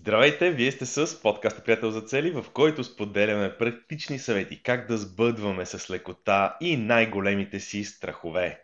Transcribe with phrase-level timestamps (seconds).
[0.00, 4.98] Здравейте, вие сте с подкаста Приятел за цели, в който споделяме практични съвети как да
[4.98, 8.62] сбъдваме с лекота и най-големите си страхове.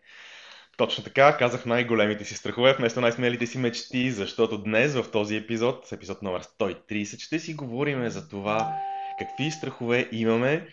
[0.77, 5.93] Точно така, казах най-големите си страхове вместо най-смелите си мечти, защото днес в този епизод,
[5.93, 8.73] епизод номер 130, ще си говорим за това
[9.19, 10.67] какви страхове имаме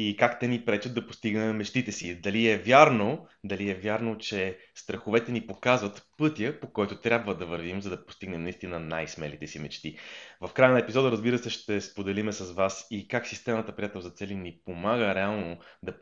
[0.00, 2.20] и как те ни пречат да постигнем мечтите си.
[2.20, 7.46] Дали е вярно, дали е вярно, че страховете ни показват пътя, по който трябва да
[7.46, 9.98] вървим, за да постигнем наистина най-смелите си мечти.
[10.40, 14.10] В края на епизода, разбира се, ще споделиме с вас и как системата Приятел за
[14.10, 15.94] цели ни помага реално да,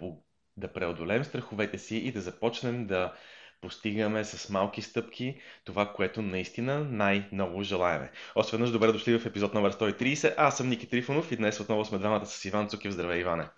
[0.57, 3.13] да преодолеем страховете си и да започнем да
[3.61, 8.11] постигаме с малки стъпки това, което наистина най-много желаеме.
[8.35, 10.35] Още веднъж добре дошли в епизод номер 130.
[10.37, 12.93] Аз съм Ники Трифонов и днес отново сме двамата с Иван Цукев.
[12.93, 13.49] Здравей, Иване!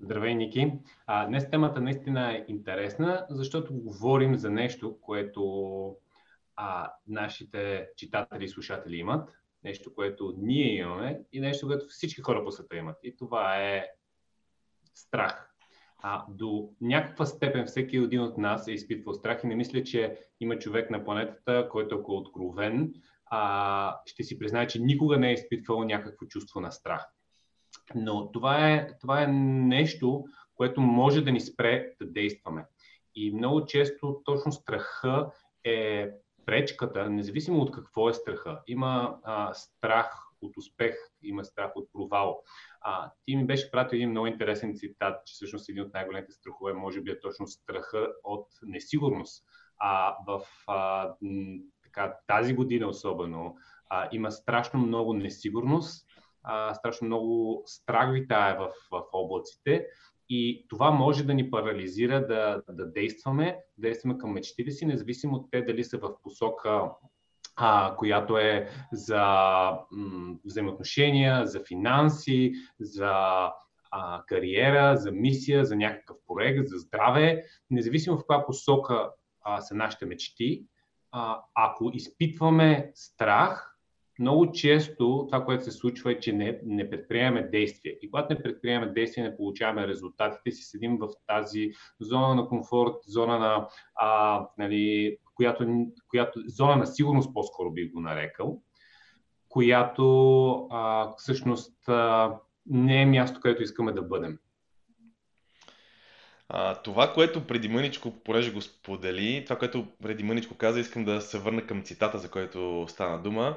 [0.00, 0.72] Здравей, Ники.
[1.06, 5.96] А, днес темата наистина е интересна, защото говорим за нещо, което
[6.56, 9.30] а, нашите читатели и слушатели имат,
[9.64, 12.96] нещо, което ние имаме и нещо, което всички хора по света имат.
[13.02, 13.86] И това е
[14.94, 15.50] страх.
[15.98, 20.18] А, до някаква степен всеки един от нас е изпитвал страх и не мисля, че
[20.40, 22.94] има човек на планетата, който ако е откровен,
[23.26, 27.06] а, ще си признае, че никога не е изпитвал някакво чувство на страх.
[27.94, 32.66] Но това е, това е нещо, което може да ни спре да действаме.
[33.14, 35.30] И много често точно страха
[35.64, 36.10] е
[36.46, 38.62] пречката, независимо от какво е страха.
[38.66, 42.42] Има а, страх от успех, има страх от провал.
[42.80, 46.72] А, ти ми беше пратил един много интересен цитат, че всъщност един от най-големите страхове
[46.72, 49.44] може би е точно страха от несигурност.
[49.78, 51.12] А в а,
[51.82, 53.56] така, тази година особено
[53.88, 56.06] а, има страшно много несигурност
[56.48, 59.86] а, страшно много страх витае в, в облаците.
[60.28, 65.36] И това може да ни парализира да, да действаме, да действаме към мечтите си, независимо
[65.36, 66.90] от те дали са в посока
[67.56, 69.22] а, която е за
[69.90, 73.12] м, взаимоотношения, за финанси, за
[73.90, 79.10] а, кариера, за мисия, за някакъв проект, за здраве, независимо в каква посока
[79.42, 80.64] а, са нашите мечти,
[81.12, 83.77] а, ако изпитваме страх,
[84.18, 87.94] много често това, което се случва е, че не, не предприемаме действия.
[88.02, 91.70] И когато не предприемаме действия, не получаваме резултатите си, седим в тази
[92.00, 98.00] зона на комфорт, зона на, а, нали, която, която, зона на сигурност, по-скоро бих го
[98.00, 98.62] нарекал,
[99.48, 102.34] която а, всъщност а,
[102.66, 104.38] не е място, където искаме да бъдем.
[106.48, 111.20] А, това, което преди мъничко, понеже го сподели, това, което преди мъничко каза, искам да
[111.20, 113.56] се върна към цитата, за който стана дума.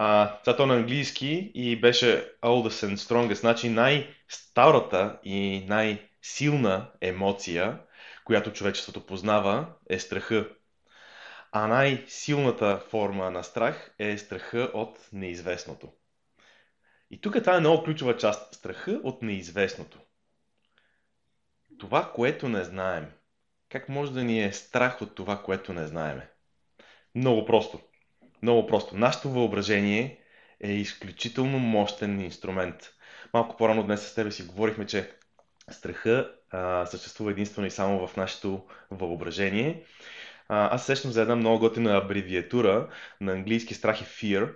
[0.00, 7.78] А, това на английски и беше oldest and strongest, значи най-старата и най-силна емоция,
[8.24, 10.48] която човечеството познава, е страха.
[11.52, 15.92] А най-силната форма на страх е страха от неизвестното.
[17.10, 18.54] И тук това е много ключова част.
[18.54, 19.98] Страха от неизвестното.
[21.78, 23.06] Това, което не знаем.
[23.68, 26.30] Как може да ни е страх от това, което не знаеме?
[27.14, 27.80] Много просто.
[28.42, 28.96] Много просто.
[28.96, 30.18] Нашето въображение
[30.60, 32.92] е изключително мощен инструмент.
[33.34, 35.10] Малко по-рано днес с тебе си говорихме, че
[35.70, 39.82] страха а, съществува единствено и само в нашето въображение.
[40.48, 42.88] А, аз сещам за една много готина абревиатура
[43.20, 44.54] на английски страх е fear.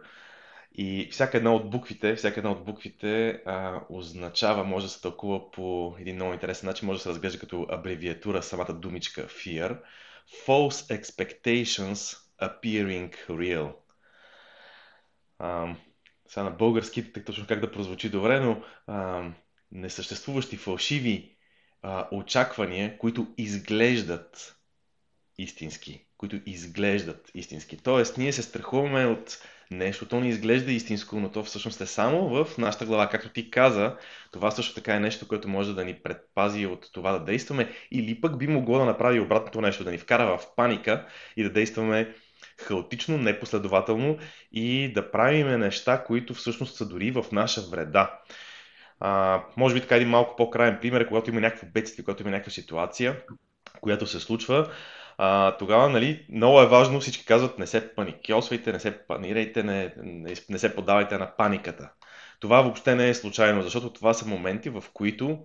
[0.75, 5.51] И всяка една от буквите, всяка една от буквите а, означава, може да се тълкува
[5.51, 9.79] по един много интересен начин, може да се разглежда като абревиатура самата думичка fear.
[10.47, 13.75] False expectations appearing real.
[16.29, 18.63] Сега на български, так точно как да прозвучи добре, но
[19.73, 21.37] несъществуващи фалшиви
[22.13, 24.57] очаквания, които изглеждат
[25.39, 27.77] истински, които изглеждат истински.
[27.77, 29.39] Тоест, ние се страхуваме от
[29.71, 33.09] нещо, то ни изглежда истинско, но то всъщност е само в нашата глава.
[33.09, 33.97] Както ти каза,
[34.33, 38.21] това също така е нещо, което може да ни предпази от това да действаме или
[38.21, 42.15] пък би могло да направи обратното нещо, да ни вкара в паника и да действаме
[42.63, 44.19] хаотично, непоследователно
[44.53, 48.21] и да правиме неща, които всъщност са дори в наша вреда.
[49.01, 52.31] А, може би така един малко по-крайен пример, е, когато има някакво бедствие, когато има
[52.31, 53.23] някаква ситуация,
[53.81, 54.73] която се случва,
[55.19, 59.95] а, тогава нали, много е важно, всички казват не се паникьосвайте, не се панирайте, не,
[59.97, 61.91] не, не се подавайте на паниката.
[62.41, 65.39] Това въобще не е случайно, защото това са моменти, в които,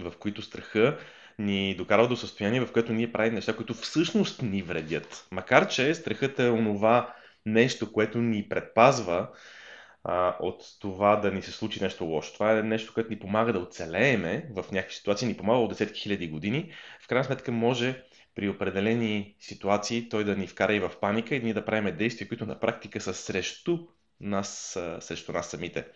[0.00, 0.98] в които страха
[1.40, 5.26] ни докарва до състояние, в което ние правим неща, които всъщност ни вредят.
[5.30, 7.14] Макар, че страхът е онова
[7.46, 9.28] нещо, което ни предпазва
[10.04, 12.32] а, от това да ни се случи нещо лошо.
[12.32, 16.00] Това е нещо, което ни помага да оцелееме в някакви ситуации, ни помага от десетки
[16.00, 16.72] хиляди години.
[17.02, 18.02] В крайна сметка може
[18.34, 22.28] при определени ситуации той да ни вкара и в паника и ние да правим действия,
[22.28, 23.78] които на практика са срещу
[24.20, 25.86] нас, срещу нас самите.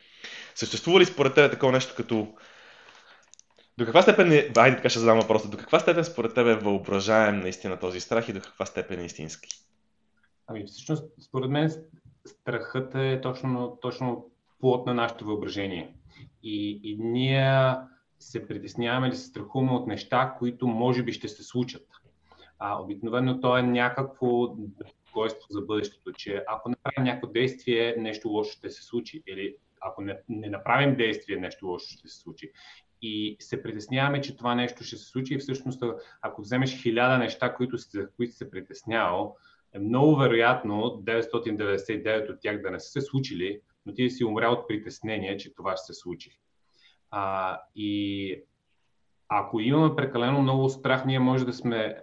[0.55, 2.35] Съществува ли според теб такова нещо като
[3.79, 6.65] до каква степен е, айде така ще задам въпроса, до каква степен според теб е
[6.65, 9.49] въображаем наистина този страх и до каква степен е истински?
[10.47, 11.71] Ами всъщност, според мен
[12.27, 14.31] страхът е точно, точно
[14.61, 15.95] плод на нашето въображение.
[16.43, 17.75] И, и ние
[18.19, 21.87] се притесняваме или се страхуваме от неща, които може би ще се случат.
[22.59, 28.53] А, обикновено то е някакво безпокойство за бъдещето, че ако направим някакво действие, нещо лошо
[28.53, 29.23] ще се случи.
[29.27, 32.53] Или ако не, не направим действие, нещо лошо ще се случи.
[33.07, 35.35] И се притесняваме, че това нещо ще се случи.
[35.35, 35.83] И всъщност,
[36.23, 39.37] ако вземеш хиляда неща, които, за които се притеснявал,
[39.73, 44.53] е много вероятно 999 от тях да не са се случили, но ти си умрял
[44.53, 46.39] от притеснение, че това ще се случи.
[47.11, 48.43] А, и
[49.29, 51.97] ако имаме прекалено много страх, ние може да сме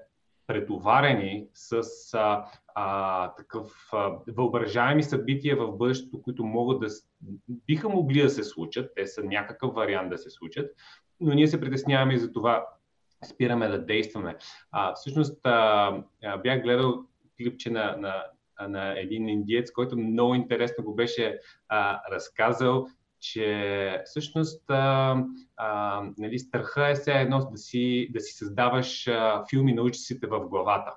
[0.47, 1.81] претоварени с
[2.13, 2.45] а,
[2.75, 6.87] а, такъв а, въображаеми събития в бъдещето, които могат да
[7.47, 10.71] биха могли да се случат, те са някакъв вариант да се случат,
[11.19, 12.65] но ние се притесняваме и за това
[13.25, 14.37] спираме да действаме.
[14.71, 17.05] А, всъщност а, а, бях гледал
[17.37, 18.23] клипче на, на,
[18.67, 22.87] на един индиец, който много интересно го беше а, разказал
[23.21, 25.15] че всъщност а,
[25.57, 30.27] а, нали, страха е все едно да си, да си създаваш а, филми на ужасите
[30.27, 30.93] в главата.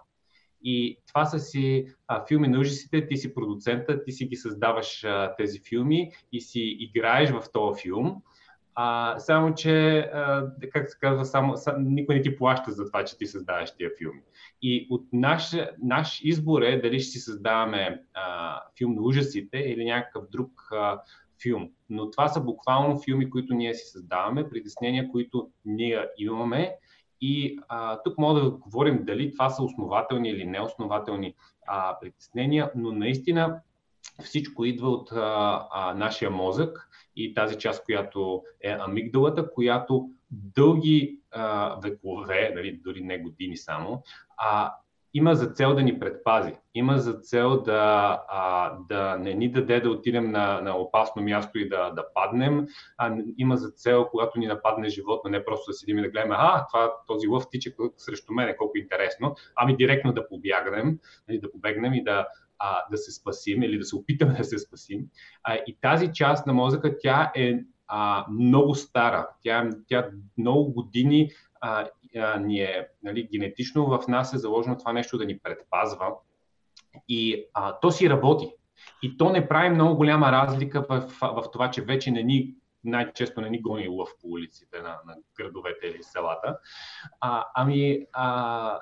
[0.63, 5.05] И това са си а, филми на ужасите, ти си продуцента, ти си ги създаваш
[5.05, 8.23] а, тези филми и си играеш в този филм.
[8.75, 13.05] А, само, че, а, как се казва, само, сам, никой не ти плаща за това,
[13.05, 14.23] че ти създаваш тия филми.
[14.63, 19.85] И от наш, наш избор е дали ще си създаваме а, филм на ужасите или
[19.85, 21.01] някакъв друг а,
[21.45, 21.71] филм.
[21.91, 26.77] Но това са буквално филми, които ние си създаваме, притеснения, които ние имаме.
[27.21, 31.35] И а, тук мога да говорим дали това са основателни или неоснователни
[31.67, 33.61] а, притеснения, но наистина
[34.23, 41.19] всичко идва от а, а, нашия мозък и тази част, която е амигдалата, която дълги
[41.31, 44.03] а, векове, дали, дори не години само,
[44.37, 44.75] а,
[45.15, 49.81] има за цел да ни предпази, има за цел да, а, да не ни даде
[49.81, 52.67] да отидем на, на опасно място и да, да паднем,
[52.99, 56.35] а, има за цел, когато ни нападне животно, не просто да седим и да гледаме,
[56.39, 61.53] а, това, този лъв тича срещу мен, колко интересно, ами директно да побягнем, нали, да
[61.53, 62.27] побегнем и да,
[62.59, 65.07] а, да се спасим или да се опитаме да се спасим.
[65.43, 67.59] А, и тази част на мозъка, тя е
[67.89, 69.29] а, много стара.
[69.43, 70.09] Тя, тя
[70.39, 71.31] много години
[71.65, 76.07] а, а, ни е нали, генетично в нас е заложено това нещо да ни предпазва.
[77.09, 78.55] И а, то си работи.
[79.03, 83.41] И то не прави много голяма разлика в, в, това, че вече не ни най-често
[83.41, 86.59] не ни гони лъв по улиците на, на градовете или селата.
[87.21, 88.81] А, ами, а,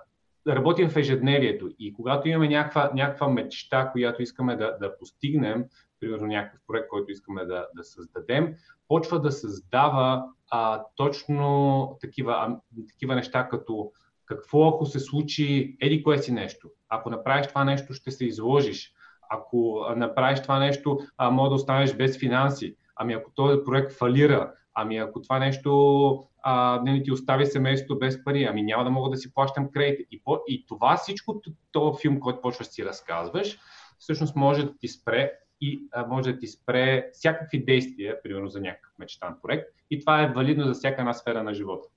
[0.48, 5.64] работим в ежедневието и когато имаме някаква, някаква мечта, която искаме да, да постигнем,
[6.00, 8.54] примерно някакъв проект, който искаме да, да създадем,
[8.88, 12.56] почва да създава а, точно такива, а,
[12.88, 13.90] такива неща, като
[14.26, 16.70] какво ако се случи еди кое си нещо.
[16.88, 18.92] Ако направиш това нещо, ще се изложиш.
[19.30, 22.76] Ако направиш това нещо, а, може да останеш без финанси.
[22.96, 28.24] Ами ако този проект фалира, ами ако това нещо а, не ти остави семейството без
[28.24, 30.06] пари, ами няма да мога да си плащам кредит.
[30.10, 33.58] И, по, и това всичко, този филм, който почваш си разказваш,
[33.98, 35.32] всъщност може да ти спре
[35.62, 39.68] и може да ти спре всякакви действия, примерно за някакъв мечтан проект.
[39.90, 41.88] И това е валидно за всяка една сфера на живота.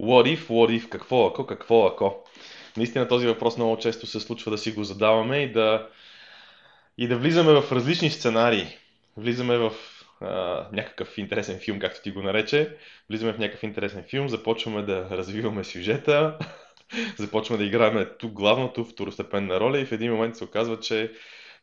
[0.00, 2.24] What if, what if, какво ако, какво ако?
[2.76, 5.88] Наистина този въпрос много често се случва да си го задаваме и да,
[6.98, 8.66] и да влизаме в различни сценарии.
[9.16, 9.72] Влизаме в
[10.20, 12.76] а, някакъв интересен филм, както ти го нарече.
[13.10, 16.38] Влизаме в някакъв интересен филм, започваме да развиваме сюжета,
[17.16, 21.12] започваме да играем тук главното, второстепенна роля и в един момент се оказва, че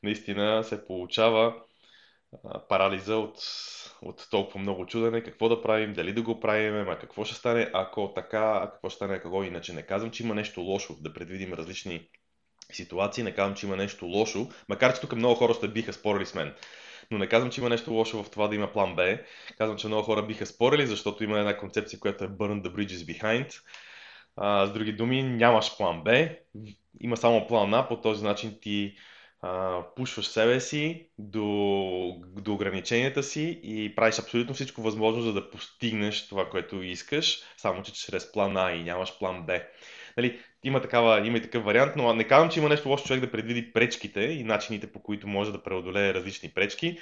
[0.03, 1.53] наистина се получава
[2.69, 3.37] парализа от,
[4.01, 7.69] от толкова много чудене, какво да правим, дали да го правим, а какво ще стане
[7.73, 9.73] ако така, а какво ще стане ако иначе.
[9.73, 12.09] Не казвам, че има нещо лошо да предвидим различни
[12.71, 16.25] ситуации, не казвам, че има нещо лошо, макар че тук много хора ще биха спорили
[16.25, 16.53] с мен.
[17.11, 19.17] Но не казвам, че има нещо лошо в това да има план Б.
[19.57, 23.19] Казвам, че много хора биха спорили, защото има една концепция, която е Burn the Bridges
[23.19, 23.61] Behind.
[24.35, 26.29] А, с други думи, нямаш план Б,
[26.99, 28.95] има само план А, по този начин ти
[29.95, 31.45] пушваш себе си до,
[32.25, 37.83] до ограниченията си и правиш абсолютно всичко възможно, за да постигнеш това, което искаш, само
[37.83, 39.59] че чрез план А и нямаш план Б.
[40.17, 43.21] Нали, има, такава, има и такъв вариант, но не казвам, че има нещо лошо човек
[43.21, 46.99] да предвиди пречките и начините по които може да преодолее различни пречки,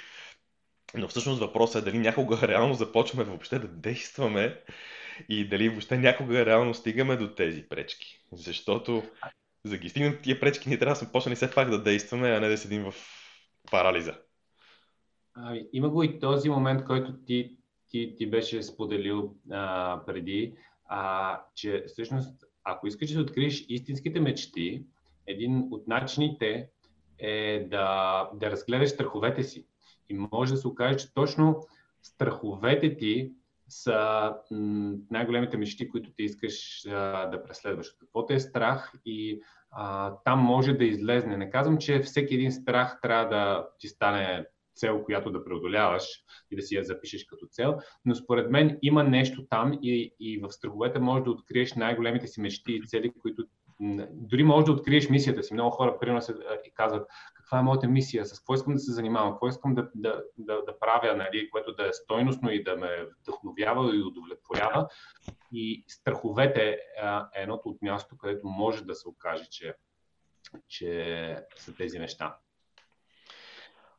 [0.94, 4.60] но всъщност въпросът е дали някога реално започваме въобще да действаме
[5.28, 8.20] и дали въобще някога реално стигаме до тези пречки.
[8.32, 9.02] Защото
[9.64, 12.28] за да ги стигнем тия пречки, ние трябва да сме почнали все пак да действаме,
[12.28, 12.94] а не да седим в
[13.70, 14.14] парализа.
[15.34, 17.56] А, има го и този момент, който ти,
[17.88, 20.54] ти, ти беше споделил а, преди,
[20.88, 24.84] а, че всъщност, ако искаш да откриеш истинските мечти,
[25.26, 26.68] един от начините
[27.18, 29.66] е да, да разгледаш страховете си.
[30.08, 31.66] И може да се окаже, че точно
[32.02, 33.32] страховете ти
[33.70, 34.34] са
[35.10, 37.90] най-големите мечти, които ти искаш а, да преследваш.
[38.00, 41.36] Какво те е страх и а, там може да излезне.
[41.36, 44.46] Не казвам, че всеки един страх трябва да ти стане
[44.76, 46.04] цел, която да преодоляваш
[46.50, 50.38] и да си я запишеш като цел, но според мен има нещо там и, и
[50.38, 53.44] в страховете може да откриеш най-големите си мечти и цели, които
[54.10, 55.54] дори може да откриеш мисията си.
[55.54, 56.20] Много хора примерно
[56.64, 57.08] и казват
[57.50, 60.64] каква е моята мисия, с какво искам да се занимавам, какво искам да, да, да,
[60.64, 64.88] да правя, нали, което да е стойностно и да ме вдъхновява и удовлетворява.
[65.52, 66.78] И страховете е
[67.34, 69.74] едното от място, където може да се окаже, че,
[70.68, 72.36] че са тези неща.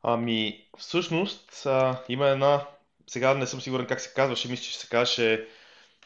[0.02, 2.66] Ами, всъщност, а, има една,
[3.06, 5.48] сега не съм сигурен как се казваше, мисля, че се казваше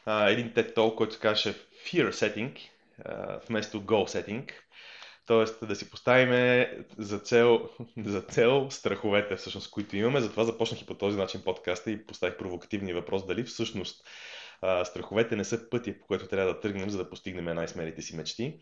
[0.07, 2.59] един TED Talk, който се казваше Fear Setting,
[3.05, 4.53] а, вместо Goal Setting.
[5.26, 6.64] Тоест да си поставим
[6.99, 7.68] за цел,
[8.04, 10.21] за цел страховете, всъщност, които имаме.
[10.21, 14.04] Затова започнах и по този начин подкаста и поставих провокативни въпрос дали всъщност
[14.62, 18.16] а, страховете не са пътя, по който трябва да тръгнем, за да постигнем най-смелите си
[18.16, 18.59] мечти.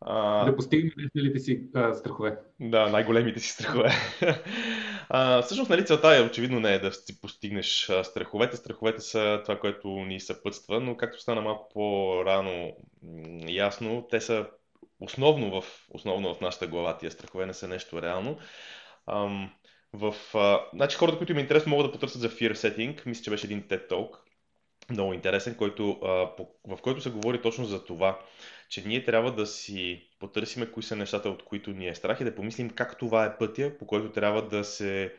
[0.00, 2.38] А, да постигнем най-смелите си а, страхове.
[2.60, 3.90] Да, най-големите си страхове.
[5.08, 8.56] а, всъщност, нали, целта е очевидно не е да си постигнеш страховете.
[8.56, 12.76] Страховете са това, което ни съпътства, но както стана малко по-рано
[13.48, 14.46] ясно, те са
[15.02, 16.98] основно в, основно в нашата глава.
[16.98, 18.38] Тия страхове не са нещо реално.
[19.06, 19.52] Ам,
[19.92, 23.06] в, а, значи хората, които им е интересно, могат да потърсят за Fear Setting.
[23.06, 24.16] Мисля, че беше един TED Talk,
[24.90, 28.18] много интересен, който, а, по, в който се говори точно за това,
[28.68, 32.24] че ние трябва да си потърсиме кои са нещата, от които ни е страх и
[32.24, 35.14] да помислим как това е пътя, по който трябва да се,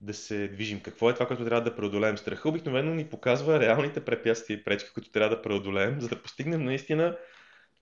[0.00, 0.80] да се движим.
[0.80, 2.18] Какво е това, което трябва да преодолеем?
[2.18, 6.64] Страха обикновено ни показва реалните препятствия и пречки, които трябва да преодолеем, за да постигнем
[6.64, 7.16] наистина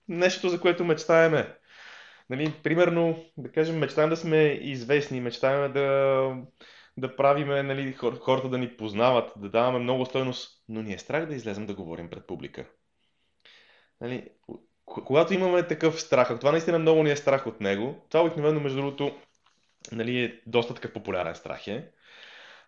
[0.09, 1.55] нещо, за което мечтаеме.
[2.29, 6.35] Нали, примерно, да кажем, мечтаем да сме известни, мечтаем да,
[6.97, 11.25] да правиме нали, хората да ни познават, да даваме много стойност, но ни е страх
[11.25, 12.65] да излезем да говорим пред публика.
[14.01, 14.29] Нали,
[14.85, 18.59] когато имаме такъв страх, ако това наистина много ни е страх от него, това обикновено,
[18.59, 19.19] между другото,
[19.91, 21.91] нали, е доста такъв популярен страх е.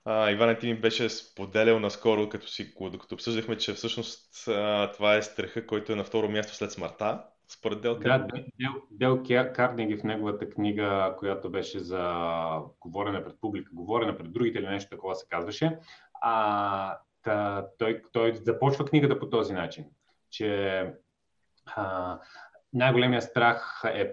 [0.05, 5.15] А, Иван ти ми беше споделял наскоро, като, си, докато обсъждахме, че всъщност а, това
[5.15, 8.27] е страха, който е на второ място след смъртта, според Дел Да,
[8.59, 12.03] Дел, Дел Карнеги в неговата книга, която беше за
[12.79, 15.79] говорене пред публика, говорене пред другите или нещо такова се казваше,
[16.21, 19.85] а, та, той, той започва книгата по този начин,
[20.29, 20.85] че
[21.75, 22.19] а,
[22.73, 24.11] най-големия страх е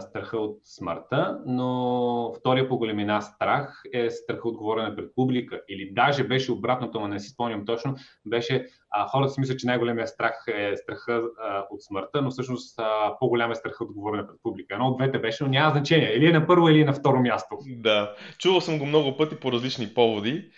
[0.00, 5.60] страха от смъртта, но втория по големина страх е страха от говорене пред публика.
[5.68, 7.94] Или даже беше обратното, но не си спомням точно,
[8.26, 12.78] беше а, хората си мислят, че най-големия страх е страха а, от смъртта, но всъщност
[12.78, 14.74] а, по-голям е страха от говорене пред публика.
[14.74, 16.12] Едно от двете беше, но няма значение.
[16.12, 17.58] Или е на първо, или е на второ място.
[17.66, 20.50] Да, чувал съм го много пъти по различни поводи.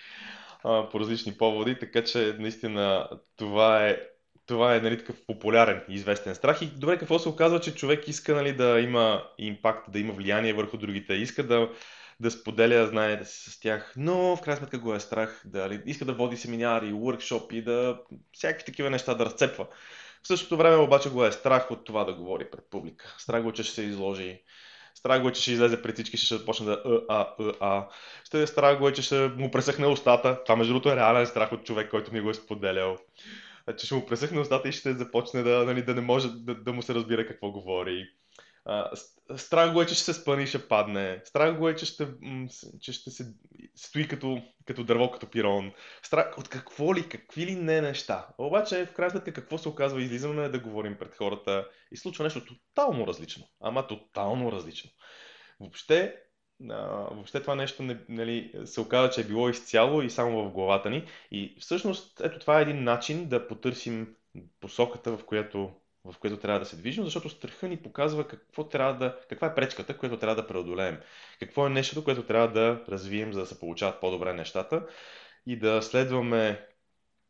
[0.63, 3.97] по различни поводи, така че наистина това е
[4.49, 6.63] това е нали, такъв популярен и известен страх.
[6.63, 10.53] И добре, какво се оказва, че човек иска нали, да има импакт, да има влияние
[10.53, 11.71] върху другите, иска да,
[12.21, 16.13] да споделя, знаете, с тях, но в крайна сметка го е страх, да, иска да
[16.13, 17.99] води семинари, уркшопи, да
[18.33, 19.67] всякакви такива неща да разцепва.
[20.23, 23.15] В същото време обаче го е страх от това да говори пред публика.
[23.19, 24.43] Страх го, че ще се изложи.
[24.95, 27.89] Страх го е, че ще излезе пред всички, ще започне да а, а, а.
[28.25, 30.45] Ще е страх го е, че ще му пресъхне устата.
[30.45, 32.99] Това между другото е реален страх от човек, който ми го е споделял
[33.77, 36.73] че ще му пресъхне устата и ще започне да, нали, да не може да, да
[36.73, 38.09] му се разбира какво говори.
[38.65, 38.91] А,
[39.37, 41.21] страх го е, че ще се спъне и ще падне.
[41.25, 42.09] Страх го е, че ще,
[42.81, 43.35] че ще се
[43.77, 45.73] стои като, като дърво, като пирон.
[46.03, 48.27] Страх от какво ли, какви ли не неща.
[48.39, 50.03] Обаче, в крайна сметка, какво се оказва?
[50.03, 53.45] Излизаме да говорим пред хората и случва нещо тотално различно.
[53.61, 54.91] Ама тотално различно.
[55.61, 56.17] Въобще,
[56.61, 60.91] въобще това нещо не, нали, се оказа, че е било изцяло и само в главата
[60.91, 61.05] ни.
[61.31, 64.17] И всъщност, ето това е един начин да потърсим
[64.61, 65.71] посоката, в която,
[66.05, 69.55] в която трябва да се движим, защото страха ни показва какво трябва да, каква е
[69.55, 71.01] пречката, която трябва да преодолеем.
[71.39, 74.87] Какво е нещото, което трябва да развием, за да се получават по-добре нещата
[75.47, 76.67] и да следваме,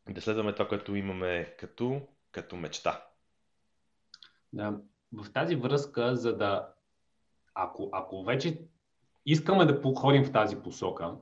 [0.09, 3.05] да следваме това, което имаме като, като мечта.
[4.53, 4.77] Да,
[5.13, 6.73] в тази връзка, за да
[7.53, 8.61] ако, ако вече
[9.31, 11.13] искаме да походим в тази посока,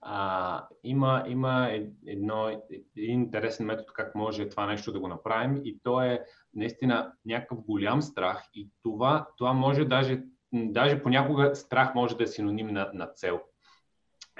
[0.00, 1.70] А, има, има
[2.06, 2.62] едно,
[2.96, 7.58] един интересен метод как може това нещо да го направим и то е наистина някакъв
[7.64, 12.90] голям страх и това, това може даже, даже понякога страх може да е синоним на,
[12.94, 13.40] на цел.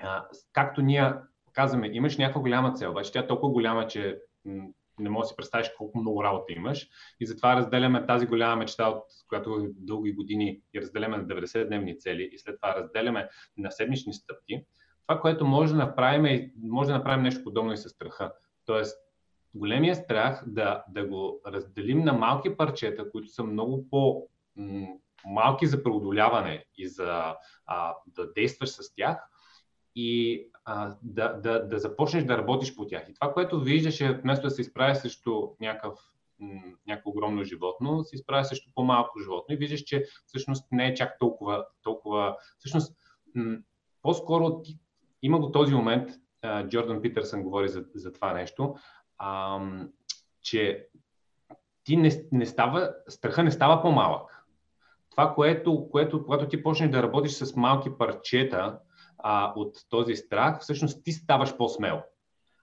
[0.02, 1.12] А, както ние
[1.52, 4.18] казваме, имаш някаква голяма цел, обаче тя е толкова голяма, че
[4.98, 6.88] не можеш да си представиш колко много работа имаш.
[7.20, 12.30] И затова разделяме тази голяма мечта, от която дълги години и разделяме на 90-дневни цели
[12.32, 14.64] и след това разделяме на седмични стъпки.
[15.06, 18.32] Това, което може да направим, е, може да направим нещо подобно и с страха.
[18.66, 18.98] Тоест,
[19.54, 24.28] големия страх да, да го разделим на малки парчета, които са много по
[25.26, 27.36] малки за преодоляване и за
[27.66, 29.30] а, да действаш с тях
[29.96, 33.08] и а, да, да, да започнеш да работиш по тях.
[33.08, 35.98] И това, което виждаш е, вместо да се изправя срещу някакъв
[36.86, 41.18] някакво огромно животно, се изправя срещу по-малко животно и виждаш, че всъщност не е чак
[41.18, 42.96] толкова, толкова всъщност
[43.34, 43.56] м-
[44.02, 44.62] по-скоро
[45.22, 46.10] има го този момент,
[46.42, 48.74] а, Джордан Питърсън говори за, за това нещо,
[49.18, 49.60] а,
[50.42, 50.88] че
[51.84, 54.46] ти не, не става, страха не става по-малък.
[55.10, 58.78] Това, което, което, когато ти почнеш да работиш с малки парчета,
[59.26, 62.02] а, от този страх, всъщност ти ставаш по-смел.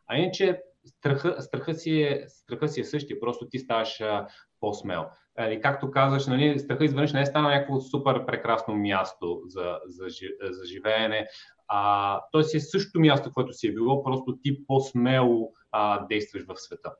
[0.07, 4.27] А иначе страха, страха, си, е, страха си е същия, просто ти ставаш а,
[4.59, 5.05] по-смел.
[5.39, 10.05] И както казваш, нали, страха изведнъж не е станал някакво супер прекрасно място за, за,
[10.41, 11.27] за живеене.
[11.67, 16.43] А, той си е същото място, което си е било, просто ти по-смело а, действаш
[16.47, 16.93] в света.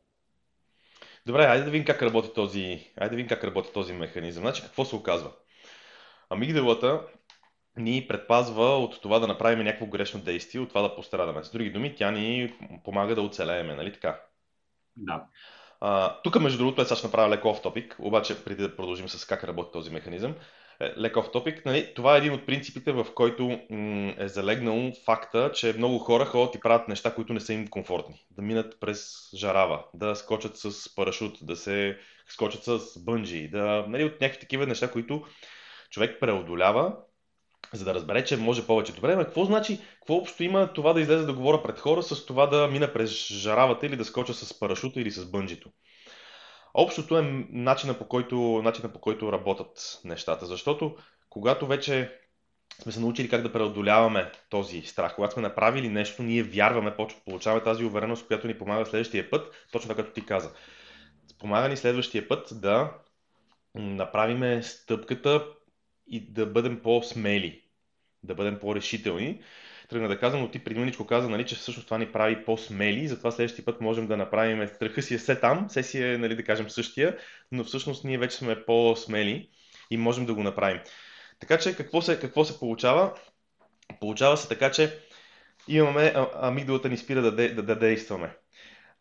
[1.25, 4.43] Добре, айде да видим как работи този, айде да видим как работи този механизъм.
[4.43, 5.31] Значи, какво се оказва?
[6.29, 7.01] Амигдалата
[7.77, 11.43] ни предпазва от това да направим някакво грешно действие, от това да пострадаме.
[11.43, 14.21] С други думи, тя ни помага да оцелееме, нали така?
[14.95, 15.25] Да.
[16.23, 19.25] тук, между другото, е сега ще направя леко оф топик, обаче преди да продължим с
[19.25, 20.35] как работи този механизъм,
[20.79, 24.91] е, леко оф топик, нали, това е един от принципите, в който м- е залегнал
[25.05, 28.25] факта, че много хора ходят и правят неща, които не са им комфортни.
[28.31, 31.97] Да минат през жарава, да скочат с парашут, да се
[32.27, 35.23] скочат с бънджи, да, нали, от някакви такива неща, които
[35.89, 36.95] човек преодолява
[37.73, 39.25] за да разбере, че може повечето време.
[39.25, 42.67] Какво значи, какво общо има това да излезе да говоря пред хора с това да
[42.67, 45.69] мина през жаравата или да скоча с парашута или с бънджито?
[46.73, 50.95] Общото е начина по който, начина по който работят нещата, защото
[51.29, 52.17] когато вече
[52.81, 55.15] сме се научили как да преодоляваме този страх.
[55.15, 56.95] Когато сме направили нещо, ние вярваме,
[57.25, 60.51] получаваме тази увереност, която ни помага следващия път, точно така като ти каза.
[61.39, 62.93] Помага ни следващия път да
[63.75, 65.47] направиме стъпката
[66.07, 67.63] и да бъдем по-смели,
[68.23, 69.41] да бъдем по-решителни.
[69.89, 73.07] Тръгна да казвам, но ти преди мъничко каза, нали, че всъщност това ни прави по-смели,
[73.07, 76.35] затова следващия път можем да направим страха си е все там, все си е, нали,
[76.35, 77.17] да кажем, същия,
[77.51, 79.49] но всъщност ние вече сме по-смели
[79.89, 80.81] и можем да го направим.
[81.39, 83.13] Така че какво се, какво се получава?
[83.99, 84.99] Получава се така, че
[85.67, 88.35] имаме, амигдалата ни спира да, да, да действаме.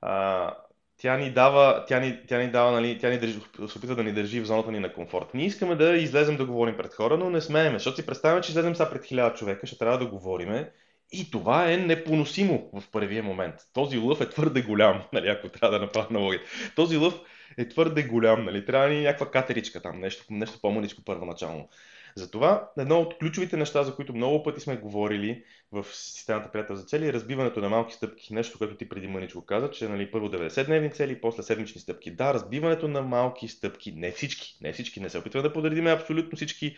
[0.01, 0.55] А,
[1.01, 3.33] тя ни дава, тя ни, тя ни дава, нали, тя ни
[3.69, 5.35] се опитва да ни държи в зоната ни на комфорт.
[5.35, 8.51] Ние искаме да излезем да говорим пред хора, но не смееме, защото си представяме, че
[8.51, 10.71] излезем сега пред хиляда човека, ще трябва да говориме
[11.13, 13.55] и това е непоносимо в първия момент.
[13.73, 16.41] Този лъв е твърде голям, нали, ако трябва да направя аналогия.
[16.77, 17.21] Този лъв
[17.59, 21.69] е твърде голям, нали, трябва ни някаква катеричка там, нещо, нещо по-мъничко първоначално.
[22.17, 26.85] Затова едно от ключовите неща, за които много пъти сме говорили в системата приятел за
[26.85, 28.35] цели е разбиването на малки стъпки.
[28.35, 32.11] Нещо, което ти преди мъничко каза, че нали, първо 90-дневни цели, после седмични стъпки.
[32.11, 33.93] Да, разбиването на малки стъпки.
[33.93, 34.59] Не всички.
[34.61, 35.01] Не всички.
[35.01, 36.77] Не се опитваме да подредим абсолютно всички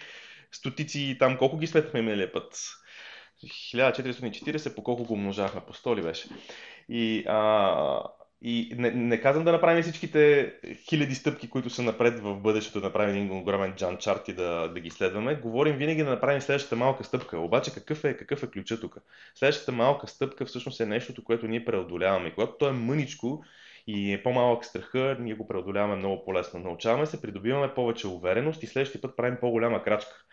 [0.53, 1.39] стотици там.
[1.39, 2.79] Колко ги сметнахме миналия път?
[3.45, 5.61] 1440, по колко го умножавахме?
[5.61, 6.29] По 100 ли беше?
[6.89, 8.03] И а,
[8.45, 10.53] и не, не казвам да направим всичките
[10.89, 14.69] хиляди стъпки, които са напред в бъдещето, да направим един огромен джан чарт и да,
[14.69, 15.35] да ги следваме.
[15.35, 17.39] Говорим винаги да направим следващата малка стъпка.
[17.39, 18.97] Обаче какъв е, какъв е ключа тук?
[19.35, 22.35] Следващата малка стъпка всъщност е нещото, което ние преодоляваме.
[22.35, 23.45] Когато то е мъничко
[23.87, 26.61] и е по-малък страха, ние го преодоляваме много по-лесно.
[26.61, 30.25] Научаваме се, придобиваме повече увереност и следващия път правим по-голяма крачка.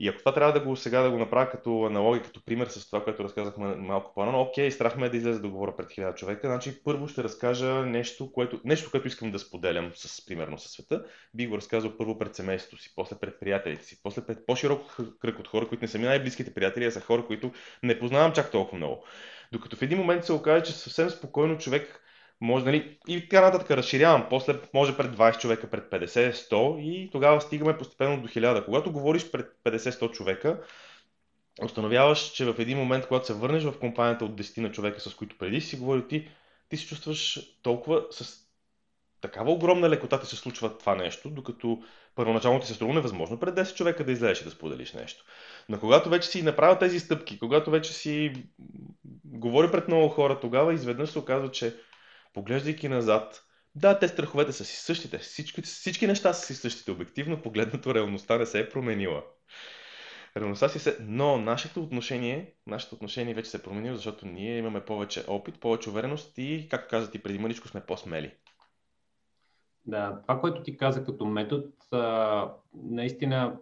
[0.00, 2.86] И ако това трябва да го сега да го направя като аналогия, като пример с
[2.86, 6.14] това, което разказахме малко по-рано, окей, страх ме е да излезе да говоря пред хиляда
[6.14, 10.72] човека, значи първо ще разкажа нещо, което, нещо, което искам да споделям с, примерно със
[10.72, 11.04] света.
[11.34, 15.38] Би го разказал първо пред семейството си, после пред приятелите си, после пред по-широк кръг
[15.38, 18.50] от хора, които не са ми най-близките приятели, а са хора, които не познавам чак
[18.50, 19.04] толкова много.
[19.52, 22.00] Докато в един момент се окаже, че съвсем спокойно човек
[22.40, 24.26] може, нали, и така нататък разширявам.
[24.30, 28.64] После може пред 20 човека, пред 50, 100 и тогава стигаме постепенно до 1000.
[28.64, 30.60] Когато говориш пред 50-100 човека,
[31.62, 35.14] установяваш, че в един момент, когато се върнеш в компанията от 10 на човека, с
[35.14, 36.28] които преди си говорил ти,
[36.68, 38.48] ти се чувстваш толкова с
[39.20, 41.82] такава огромна лекота ти се случва това нещо, докато
[42.14, 45.24] първоначално ти се струва невъзможно пред 10 човека да излезеш и да споделиш нещо.
[45.68, 48.32] Но когато вече си направил тези стъпки, когато вече си
[49.24, 51.76] говори пред много хора тогава изведнъж се оказва, че
[52.34, 53.42] поглеждайки назад,
[53.74, 55.18] да, те страховете са си същите.
[55.18, 56.90] Всички, всички неща са си същите.
[56.90, 59.22] Обективно погледнато реалността не се е променила.
[60.36, 60.96] Реалността си се...
[61.00, 65.90] Но нашето отношение, нашето отношение вече се е променило, защото ние имаме повече опит, повече
[65.90, 68.32] увереност и, както казах ти преди мъничко, сме по-смели.
[69.88, 71.64] Да, това, което ти каза като метод,
[72.74, 73.58] наистина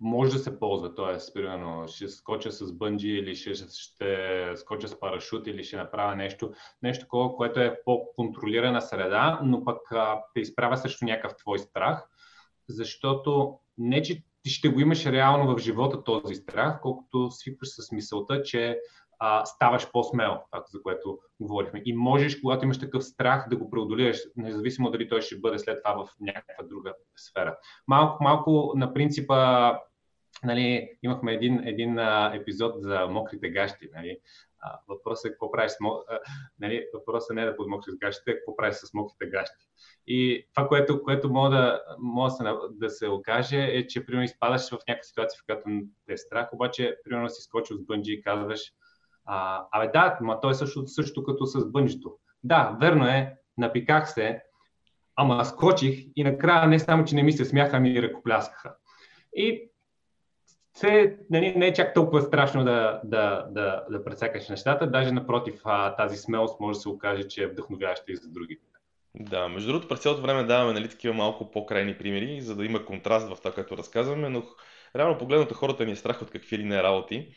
[0.00, 0.94] може да се ползва.
[0.94, 6.16] Тоест, примерно, ще скоча с бънджи или ще, ще скоча с парашут или ще направя
[6.16, 9.78] нещо, нещо такова, което е по-контролирана среда, но пък
[10.34, 12.08] те изправя срещу някакъв твой страх,
[12.68, 17.92] защото не, че ти ще го имаш реално в живота този страх, колкото свикваш с
[17.92, 18.80] мисълта, че
[19.18, 21.82] а, ставаш по-смел, това, за което говорихме.
[21.84, 25.78] И можеш, когато имаш такъв страх, да го преодолееш, независимо дали той ще бъде след
[25.84, 27.58] това в някаква друга сфера.
[27.88, 29.72] Малко, малко на принципа,
[30.44, 33.88] нали, имахме един, един а, епизод за мокрите гащи.
[33.94, 34.18] Нали.
[34.88, 35.76] Въпросът е какво правиш с
[36.08, 36.18] а,
[36.58, 39.64] нали, въпросът не е да подмокриш с гащите, какво правиш с мокрите гащи.
[40.06, 44.24] И това, което, което мога да, мога да, се, да се окаже е, че примерно
[44.24, 45.62] изпадаш в някаква ситуация, в която
[46.06, 48.72] те е страх, обаче примерно си скочил с бънджи и казваш,
[49.72, 52.16] абе да, ма той е също, също като с бънжито.
[52.44, 54.42] Да, верно е, напиках се,
[55.16, 58.74] ама скочих и накрая не само, че не ми се смяха, ми ръкопляскаха.
[59.34, 59.70] И
[60.76, 65.60] се, нали, не е чак толкова страшно да, да, да, да пресекаш нещата, даже напротив,
[65.64, 68.62] а, тази смелост може да се окаже, че е вдъхновяваща и за другите.
[69.20, 72.84] Да, между другото, през цялото време даваме нали, такива малко по-крайни примери, за да има
[72.84, 74.42] контраст в това, което разказваме, но
[74.96, 77.34] реално погледнато хората ни е страх от какви ли не работи.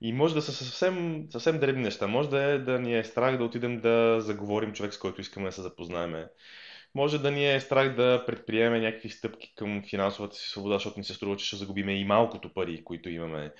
[0.00, 2.06] И може да са съвсем, съвсем дребни неща.
[2.06, 5.46] Може да е да ни е страх да отидем да заговорим човек, с който искаме
[5.46, 6.24] да се запознаем.
[6.94, 11.04] Може да ни е страх да предприемем някакви стъпки към финансовата си свобода, защото ни
[11.04, 13.52] се струва, че ще загубиме и малкото пари, които имаме.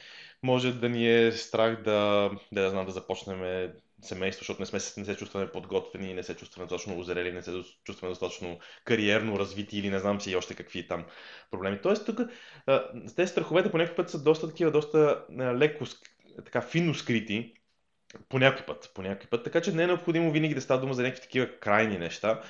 [0.43, 3.71] Може да ни е страх да, да, да знам, да започнем
[4.03, 7.53] семейство, защото не, сме, не се чувстваме подготвени, не се чувстваме достатъчно озрели, не се
[7.85, 11.05] чувстваме достатъчно кариерно развити или не знам си още какви там
[11.51, 11.79] проблеми.
[11.83, 12.21] Тоест тук
[13.17, 15.85] тези страховете по някакъв път са доста такива, доста леко
[16.45, 17.55] така финно скрити,
[18.29, 20.95] по някой път, по някой път, така че не е необходимо винаги да става дума
[20.95, 22.43] за някакви такива крайни неща.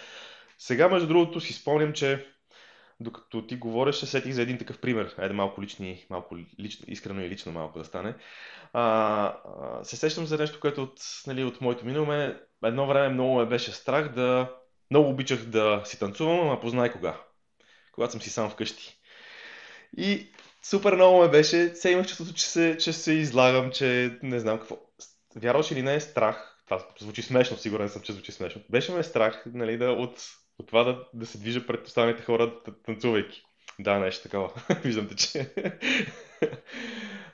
[0.59, 2.27] Сега, между другото, си спомням, че
[3.01, 5.14] докато ти говориш, се сетих за един такъв пример.
[5.18, 8.14] Айде малко лични, малко лично, искрено и лично малко да стане.
[8.72, 12.35] А, а, се сещам за нещо, което от, нали, от моето минало.
[12.64, 14.55] едно време много ме беше страх да...
[14.90, 17.20] Много обичах да си танцувам, ама познай кога.
[17.92, 18.98] Когато съм си сам вкъщи.
[19.96, 20.29] И
[20.62, 21.73] супер много ме беше.
[21.75, 24.79] Все имах чувството, че се, че се излагам, че не знам какво.
[25.37, 26.57] Вярваш или не е страх.
[26.64, 28.62] Това звучи смешно, сигурен съм, че звучи смешно.
[28.71, 30.23] Беше ме страх нали, да, от,
[30.59, 32.55] от това да, да се движа пред останалите хора,
[32.87, 33.42] танцувайки.
[33.79, 34.51] Да, нещо такова.
[34.85, 35.51] Виждам те, че...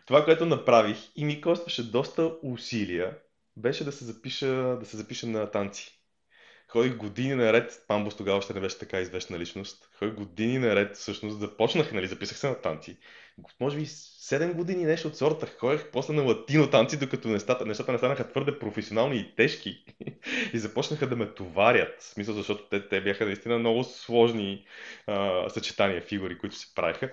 [0.06, 3.18] това, което направих и ми костваше доста усилия,
[3.56, 6.03] беше да се запиша, да се запиша на танци.
[6.74, 9.88] Ходих години наред, Памбус тогава още не беше така известна личност.
[9.98, 12.96] Ходих години наред, всъщност започнах, нали, записах се на танци.
[13.60, 15.46] Може би 7 години нещо от сорта.
[15.58, 19.84] Ходих после на латино танци, докато нещата, нещата не станаха твърде професионални и тежки.
[20.52, 22.02] и започнаха да ме товарят.
[22.02, 24.66] В смисъл, защото те, те бяха наистина много сложни
[25.06, 27.10] а, съчетания, фигури, които се правиха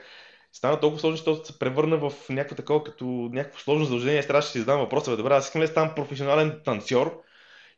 [0.52, 4.22] стана толкова сложно, защото се превърна в някакво такова, като някакво сложно задължение.
[4.22, 7.22] Да си задам въпроса, бе, добре, аз искам ли да ставам професионален танцор,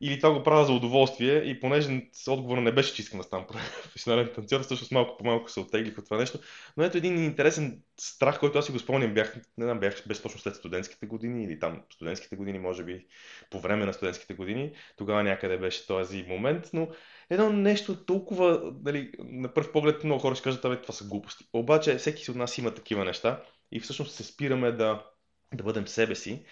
[0.06, 3.48] или това го правя за удоволствие и понеже отговора не беше, че искам да ставам
[3.48, 6.40] професионален танцор, всъщност малко по малко се оттеглих от това нещо.
[6.78, 10.22] Но ето един интересен страх, който аз си го спомням, бях, не знам, бях без
[10.22, 13.06] точно след студентските години или там студентските години, може би
[13.52, 14.72] по време на студентските години.
[14.98, 16.88] Тогава някъде беше този момент, но
[17.30, 21.46] едно нещо толкова, нали, на първ поглед много хора ще кажат, това са глупости.
[21.54, 25.06] Обаче всеки си от нас има такива неща и всъщност се спираме да,
[25.54, 26.46] да бъдем себе си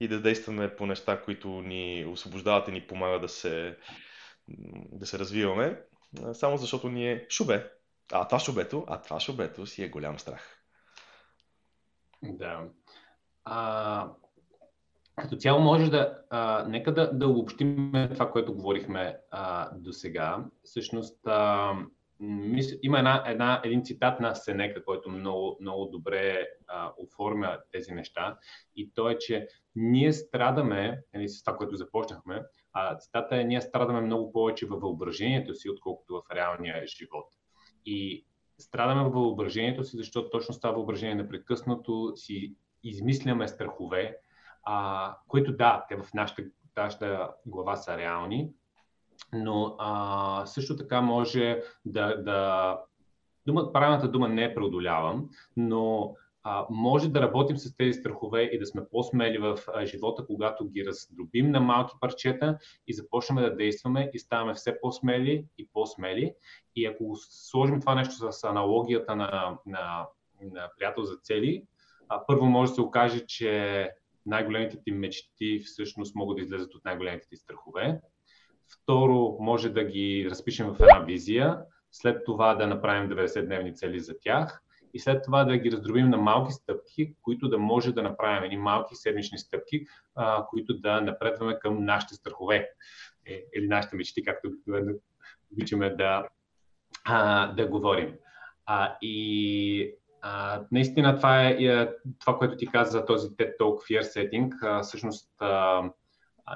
[0.00, 3.76] и да действаме по неща, които ни освобождават и ни помагат да се,
[4.92, 5.82] да се развиваме,
[6.32, 7.70] само защото ни е шубе.
[8.12, 10.62] А това шубето, а това шубето си е голям страх.
[12.22, 12.68] Да.
[13.44, 14.08] А,
[15.16, 20.44] като цяло може да, а, нека да, да обобщим това, което говорихме а, до сега.
[20.64, 21.74] Всъщност, а,
[22.82, 28.38] има една, една, един цитат на Сенека, който много, много добре а, оформя тези неща.
[28.76, 33.60] И то е, че ние страдаме, нали, с това, което започнахме, а цитата е, ние
[33.60, 37.26] страдаме много повече във въображението си, отколкото в реалния живот.
[37.86, 38.26] И
[38.58, 42.54] страдаме във въображението си, защото точно с това въображение непрекъснато си
[42.84, 44.16] измисляме страхове,
[44.64, 46.42] а, които да, те в нашата,
[46.76, 48.50] нашата глава са реални,
[49.32, 52.78] но а, също така може да, да
[53.46, 58.58] дума, правилната дума не е преодолявам, но а, може да работим с тези страхове и
[58.58, 63.56] да сме по-смели в а, живота, когато ги раздробим на малки парчета и започнем да
[63.56, 66.34] действаме и ставаме все по-смели и по-смели.
[66.76, 70.06] И ако сложим това нещо с аналогията на, на,
[70.42, 71.64] на приятел за цели,
[72.08, 73.90] а, първо може да се окаже, че
[74.26, 78.00] най-големите ти мечти всъщност могат да излезат от най-големите ти страхове.
[78.72, 81.58] Второ, може да ги разпишем в една визия,
[81.92, 84.62] след това да направим 90-дневни цели за тях
[84.94, 88.56] и след това да ги раздробим на малки стъпки, които да може да направим едни
[88.56, 92.70] малки седмични стъпки, а, които да напредваме към нашите страхове
[93.26, 94.50] е, или нашите мечти, както
[95.52, 96.28] обичаме да,
[97.04, 98.14] а, да говорим.
[98.66, 103.74] А, и а, наистина това е, е това, което ти каза за този TED Talk
[103.90, 104.52] Fear Setting.
[104.62, 105.82] А, всъщност а,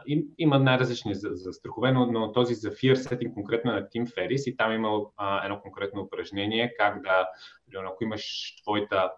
[0.06, 3.88] им, има най-различни за, за страхове, но, но този за Fear Setting конкретно е на
[3.88, 7.28] Тим Ферис и там има а, едно конкретно упражнение, как да,
[7.74, 9.12] ако имаш твоята,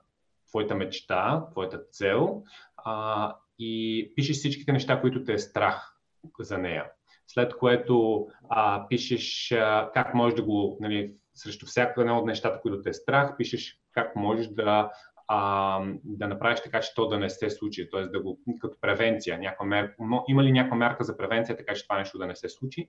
[0.48, 2.42] твоята мечта, твоята цел
[2.76, 5.96] а, и пишеш всичките неща, които те е страх
[6.40, 6.90] за нея.
[7.26, 12.60] След което а, пишеш а, как можеш да го, нали, срещу всяко едно от нещата,
[12.60, 14.90] които те е страх, пишеш как можеш да
[15.28, 18.02] а, да направиш така, че то да не се случи, т.е.
[18.02, 19.38] да го като превенция.
[19.38, 19.94] Някаква мерка,
[20.28, 22.88] има ли някаква мерка за превенция, така че това нещо да не се случи?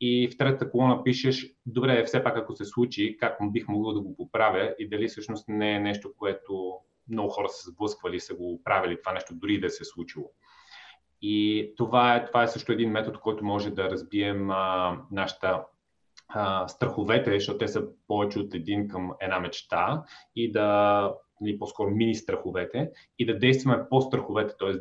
[0.00, 4.00] И в третата колона пишеш, добре, все пак ако се случи, как бих могъл да
[4.00, 6.74] го поправя и дали всъщност не е нещо, което
[7.08, 10.30] много хора са сблъсквали, са го правили това нещо, дори да се е случило.
[11.22, 15.64] И това е, това е също един метод, който може да разбием а, нашата
[16.28, 20.04] а, страховете, защото те са повече от един към една мечта
[20.36, 21.12] и да
[21.44, 24.72] или по-скоро мини страховете и да действаме по страховете, т.е.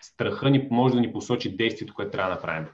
[0.00, 2.66] страха ни може да ни посочи действието, което трябва да направим.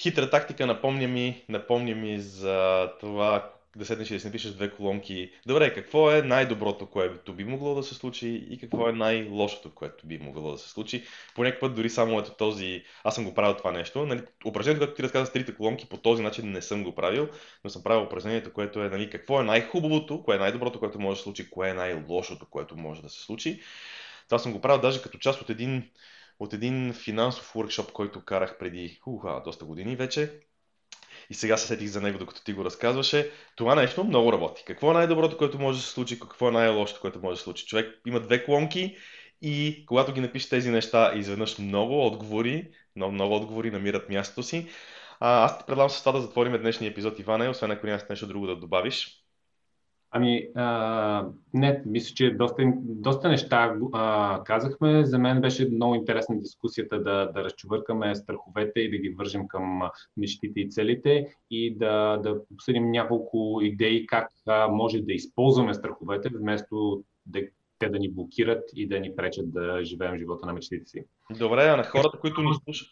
[0.00, 4.70] Хитра тактика, напомня ми, напомня ми за това, да седнеш и да си напишеш две
[4.70, 5.32] колонки.
[5.46, 10.06] Добре, какво е най-доброто, което би могло да се случи и какво е най-лошото, което
[10.06, 11.04] би могло да се случи.
[11.34, 14.06] По път дори само ето този, аз съм го правил това нещо.
[14.06, 17.28] Нали, упражнението, което ти разказа с трите колонки, по този начин не съм го правил,
[17.64, 21.14] но съм правил упражнението, което е нали, какво е най-хубавото, кое е най-доброто, което може
[21.14, 23.60] да се случи, кое е най-лошото, което може да се случи.
[24.28, 25.90] Това съм го правил даже като част от един,
[26.38, 30.40] от един финансов workshop, който карах преди уха, доста години вече
[31.30, 33.30] и сега се сетих за него, докато ти го разказваше.
[33.56, 34.62] Това нещо много работи.
[34.66, 37.44] Какво е най-доброто, което може да се случи, какво е най-лошото, което може да се
[37.44, 37.66] случи?
[37.66, 38.96] Човек има две клонки
[39.42, 44.68] и когато ги напише тези неща, изведнъж много отговори, много, много отговори намират мястото си.
[45.20, 48.26] А, аз ти предлагам с това да затворим днешния епизод, Иване, освен ако нямаш нещо
[48.26, 49.23] друго да добавиш.
[50.16, 55.04] Ами, а, не, мисля, че доста, доста неща а, казахме.
[55.04, 59.82] За мен беше много интересна дискусията да, да разчувъркаме страховете и да ги вържем към
[60.16, 66.28] мечтите и целите и да, да обсъдим няколко идеи как а, може да използваме страховете,
[66.28, 67.40] вместо да,
[67.78, 71.04] те да ни блокират и да ни пречат да живеем живота на мечтите си.
[71.38, 72.88] Добре, а на хората, които ни слушат,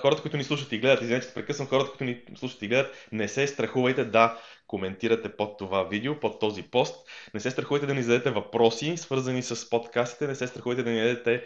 [0.00, 3.28] хората, които ни слушат и гледат, извинете, прекъсвам, хората, които ни слушат и гледат, не
[3.28, 7.08] се страхувайте да коментирате под това видео, под този пост.
[7.34, 11.00] Не се страхувайте да ни зададете въпроси, свързани с подкастите, не се страхувайте да ни
[11.00, 11.44] дадете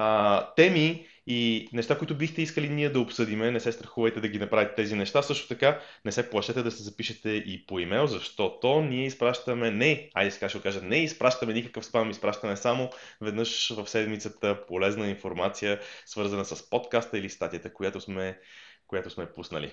[0.00, 3.50] а, теми и неща, които бихте искали ние да обсъдиме.
[3.50, 5.22] Не се страхувайте да ги направите тези неща.
[5.22, 10.10] Също така не се плашете да се запишете и по имейл, защото ние изпращаме не,
[10.14, 15.80] айде сега ще кажа, не изпращаме никакъв спам, изпращаме само веднъж в седмицата полезна информация,
[16.06, 18.38] свързана с подкаста или статията, която сме,
[18.86, 19.72] която сме пуснали.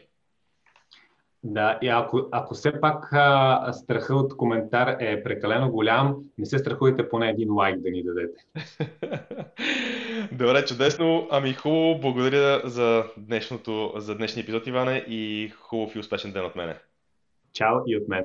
[1.48, 6.58] Да, и ако, ако все пак а, страха от коментар е прекалено голям, не се
[6.58, 8.46] страхуйте поне един лайк да ни дадете.
[10.32, 11.28] Добре, чудесно.
[11.32, 16.56] Ами хубаво, благодаря за, днешното, за днешния епизод, Иване, и хубав и успешен ден от
[16.56, 16.76] мене.
[17.54, 18.24] Чао и от мен.